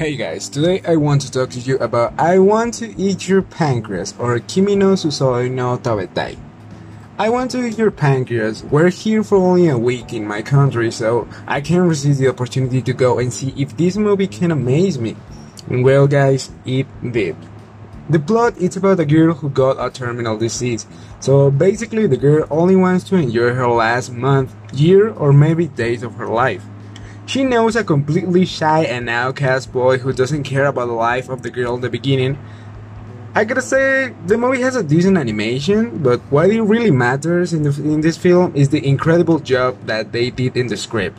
Hey 0.00 0.16
guys, 0.16 0.48
today 0.48 0.80
I 0.88 0.96
want 0.96 1.20
to 1.20 1.30
talk 1.30 1.50
to 1.50 1.60
you 1.60 1.76
about 1.76 2.18
I 2.18 2.38
Want 2.38 2.72
to 2.80 2.98
Eat 2.98 3.28
Your 3.28 3.42
Pancreas 3.42 4.14
or 4.18 4.38
Kimi 4.38 4.74
no 4.74 4.94
Suizou 4.94 5.52
no 5.52 5.76
Tabetai. 5.76 6.38
I 7.18 7.28
Want 7.28 7.50
to 7.50 7.62
Eat 7.62 7.76
Your 7.76 7.90
Pancreas. 7.90 8.64
We're 8.64 8.88
here 8.88 9.22
for 9.22 9.36
only 9.36 9.68
a 9.68 9.76
week 9.76 10.14
in 10.14 10.26
my 10.26 10.40
country, 10.40 10.90
so 10.90 11.28
I 11.46 11.60
can't 11.60 11.86
resist 11.86 12.18
the 12.18 12.28
opportunity 12.28 12.80
to 12.80 12.94
go 12.94 13.18
and 13.18 13.30
see 13.30 13.52
if 13.58 13.76
this 13.76 13.98
movie 13.98 14.26
can 14.26 14.52
amaze 14.52 14.98
me. 14.98 15.16
Well 15.68 16.06
guys, 16.06 16.50
it 16.64 16.86
did. 17.12 17.36
The 18.08 18.20
plot 18.20 18.56
is 18.56 18.78
about 18.78 19.00
a 19.00 19.04
girl 19.04 19.34
who 19.34 19.50
got 19.50 19.76
a 19.78 19.90
terminal 19.90 20.38
disease. 20.38 20.86
So 21.20 21.50
basically 21.50 22.06
the 22.06 22.16
girl 22.16 22.46
only 22.50 22.74
wants 22.74 23.04
to 23.10 23.16
enjoy 23.16 23.52
her 23.52 23.68
last 23.68 24.10
month, 24.10 24.56
year 24.72 25.10
or 25.10 25.34
maybe 25.34 25.68
days 25.68 26.02
of 26.02 26.14
her 26.14 26.26
life. 26.26 26.64
She 27.30 27.44
knows 27.44 27.76
a 27.76 27.84
completely 27.84 28.44
shy 28.44 28.82
and 28.82 29.08
outcast 29.08 29.72
boy 29.72 29.98
who 29.98 30.12
doesn't 30.12 30.42
care 30.42 30.66
about 30.66 30.86
the 30.86 30.94
life 30.94 31.28
of 31.28 31.42
the 31.42 31.50
girl 31.50 31.76
in 31.76 31.80
the 31.80 31.88
beginning. 31.88 32.36
I 33.36 33.44
gotta 33.44 33.62
say, 33.62 34.12
the 34.26 34.36
movie 34.36 34.62
has 34.62 34.74
a 34.74 34.82
decent 34.82 35.16
animation, 35.16 35.98
but 36.02 36.18
what 36.32 36.50
it 36.50 36.60
really 36.60 36.90
matters 36.90 37.52
in, 37.52 37.62
the, 37.62 37.70
in 37.84 38.00
this 38.00 38.16
film 38.16 38.56
is 38.56 38.70
the 38.70 38.84
incredible 38.84 39.38
job 39.38 39.78
that 39.86 40.10
they 40.10 40.30
did 40.30 40.56
in 40.56 40.66
the 40.66 40.76
script. 40.76 41.16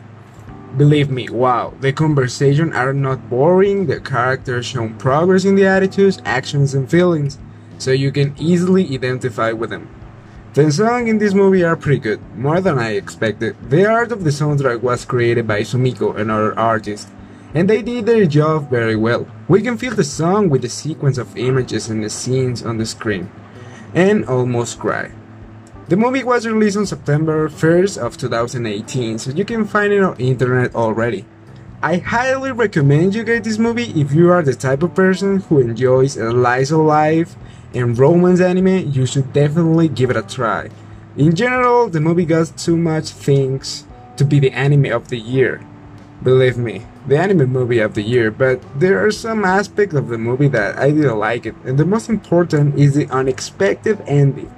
Believe 0.76 1.10
me, 1.10 1.30
wow, 1.30 1.74
the 1.80 1.94
conversations 1.94 2.76
are 2.76 2.92
not 2.92 3.30
boring, 3.30 3.86
the 3.86 4.02
characters 4.02 4.66
show 4.66 4.90
progress 5.00 5.46
in 5.46 5.56
the 5.56 5.66
attitudes, 5.66 6.22
actions, 6.26 6.73
and 6.73 6.92
feelings, 6.92 7.38
so 7.78 7.92
you 7.92 8.12
can 8.12 8.36
easily 8.38 8.84
identify 8.94 9.54
with 9.54 9.70
them. 9.70 9.88
The 10.54 10.70
songs 10.70 11.10
in 11.10 11.18
this 11.18 11.34
movie 11.34 11.64
are 11.64 11.78
pretty 11.78 12.00
good, 12.00 12.20
more 12.36 12.59
than 12.59 12.78
I 12.78 12.96
expected. 12.96 13.55
The 13.70 13.86
art 13.86 14.12
of 14.12 14.26
the 14.26 14.32
soundtrack 14.32 14.82
was 14.82 15.05
created 15.05 15.48
by 15.48 15.62
Sumika 15.62 16.18
and 16.18 16.30
other 16.30 16.59
artists, 16.59 17.09
and 17.53 17.70
they 17.70 17.81
did 17.81 18.06
their 18.06 18.25
job 18.25 18.70
very 18.70 18.98
well. 18.98 19.25
We 19.48 19.62
can 19.62 19.78
feel 19.78 19.95
the 19.95 20.03
song 20.03 20.50
with 20.50 20.64
the 20.64 20.67
sequence 20.67 21.17
of 21.17 21.38
images 21.38 21.90
and 21.90 22.03
the 22.03 22.09
scenes 22.09 22.64
on 22.64 22.80
the 22.80 22.86
screen, 22.86 23.31
and 23.95 24.25
almost 24.25 24.78
cry. 24.78 25.14
The 25.88 25.95
movie 25.95 26.25
was 26.25 26.45
released 26.45 26.75
on 26.75 26.86
September 26.86 27.47
1st 27.47 27.97
of 27.97 28.18
2018, 28.18 29.20
so 29.20 29.31
you 29.31 29.45
can 29.45 29.64
find 29.64 29.94
it 29.94 30.03
on 30.03 30.18
internet 30.18 30.75
already. 30.75 31.23
I 31.84 31.98
highly 31.98 32.52
recommend 32.52 33.16
you 33.16 33.24
get 33.24 33.44
this 33.44 33.58
movie 33.58 33.92
if 34.00 34.14
you 34.14 34.30
are 34.30 34.44
the 34.44 34.54
type 34.54 34.84
of 34.84 34.94
person 34.94 35.40
who 35.40 35.58
enjoys 35.58 36.16
a 36.16 36.30
slice 36.30 36.70
of 36.70 36.82
life 36.82 37.36
and 37.74 37.98
romance 37.98 38.40
anime, 38.40 38.92
you 38.92 39.08
should 39.08 39.34
definitely 39.34 39.88
give 39.88 40.12
it 40.12 40.16
a 40.16 40.22
try. 40.22 40.70
In 41.18 41.36
general, 41.36 41.90
the 41.90 42.00
movie 42.00 42.26
got 42.26 42.56
too 42.56 42.78
much 42.78 43.09
things 43.09 43.86
to 44.18 44.24
be 44.24 44.40
the 44.40 44.52
anime 44.52 44.92
of 44.92 45.08
the 45.08 45.18
year. 45.18 45.66
Believe 46.22 46.56
me, 46.56 46.84
the 47.08 47.18
anime 47.18 47.50
movie 47.52 47.80
of 47.80 47.96
the 47.96 48.04
year, 48.04 48.30
but 48.30 48.62
there 48.80 49.04
are 49.04 49.09
some 49.09 49.44
aspects 49.44 49.96
of 49.96 50.09
the 50.09 50.20
movie 50.20 50.50
that 50.50 50.78
I 50.78 50.92
didn't 50.92 51.18
like 51.18 51.48
it, 51.48 51.56
and 51.66 51.80
the 51.80 51.86
most 51.86 52.09
important 52.09 52.78
is 52.78 52.94
the 52.94 53.08
unexpected 53.09 54.00
ending. 54.06 54.54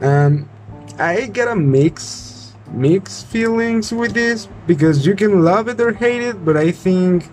Um, 0.00 0.48
I 0.96 1.26
get 1.26 1.48
a 1.48 1.56
mix, 1.56 2.31
mixed 2.72 3.26
feelings 3.26 3.92
with 3.92 4.14
this 4.14 4.48
because 4.66 5.06
you 5.06 5.14
can 5.14 5.44
love 5.44 5.68
it 5.68 5.80
or 5.80 5.92
hate 5.92 6.22
it, 6.22 6.44
but 6.44 6.56
I 6.56 6.70
think 6.70 7.30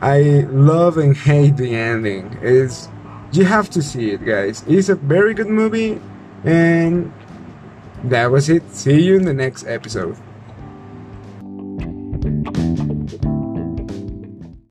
I 0.00 0.46
love 0.50 0.96
and 0.98 1.16
hate 1.16 1.56
the 1.56 1.74
ending. 1.74 2.38
It's 2.42 2.88
you 3.32 3.44
have 3.44 3.68
to 3.70 3.82
see 3.82 4.10
it, 4.10 4.24
guys. 4.24 4.64
It's 4.66 4.88
a 4.88 4.94
very 4.94 5.34
good 5.34 5.48
movie, 5.48 6.00
and 6.44 7.12
that 8.04 8.30
was 8.30 8.48
it. 8.48 8.74
See 8.74 9.02
you 9.02 9.16
in 9.16 9.24
the 9.24 9.34
next 9.34 9.66
episode. 9.66 10.16